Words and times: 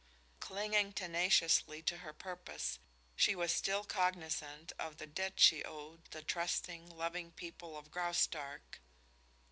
Clinging 0.39 0.93
tenaciously 0.93 1.83
to 1.83 1.97
her 1.99 2.11
purpose, 2.11 2.79
she 3.15 3.35
was 3.35 3.53
still 3.53 3.83
cognizant 3.83 4.73
of 4.79 4.97
the 4.97 5.05
debt 5.05 5.39
she 5.39 5.63
owed 5.63 6.05
the 6.09 6.23
trusting, 6.23 6.89
loving 6.89 7.31
people 7.31 7.77
of 7.77 7.91
Graustark. 7.91 8.79